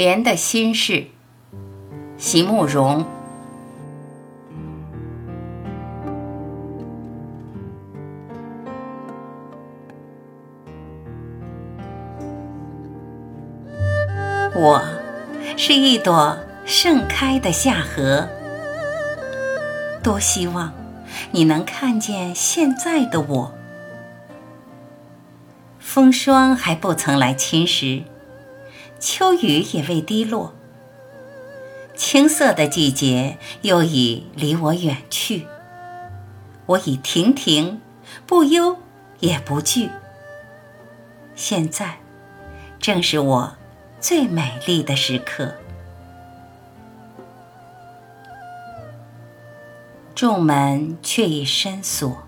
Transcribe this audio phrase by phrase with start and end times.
[0.00, 1.08] 莲的心事，
[2.16, 3.04] 席慕容。
[14.54, 14.82] 我
[15.58, 18.26] 是一朵盛开的夏荷，
[20.02, 20.72] 多希望
[21.30, 23.54] 你能看见现在的我。
[25.78, 28.04] 风霜还不曾来侵蚀，
[29.00, 30.54] 秋雨也未滴落，
[31.96, 35.46] 青涩的季节又已离我远去。
[36.66, 37.80] 我已亭亭，
[38.26, 38.76] 不忧
[39.18, 39.90] 也不惧。
[41.34, 41.96] 现在
[42.78, 43.56] 正是我。
[44.00, 45.52] 最美丽的时刻，
[50.14, 52.22] 众门却已深锁。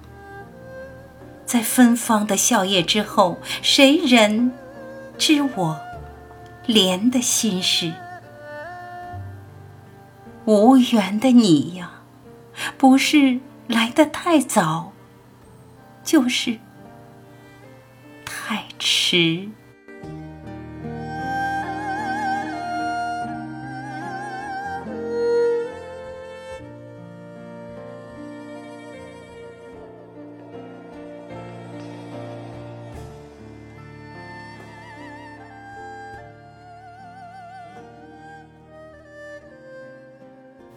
[1.47, 4.53] 在芬芳的笑靥之后，谁人
[5.17, 5.81] 知我
[6.67, 7.93] 莲的心事？
[10.45, 12.03] 无缘的你呀，
[12.77, 14.93] 不是来得太早，
[16.03, 16.59] 就是
[18.25, 19.49] 太迟。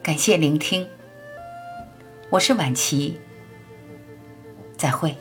[0.06, 0.88] 感谢聆听，
[2.30, 3.20] 我是晚琪，
[4.78, 5.18] 再会。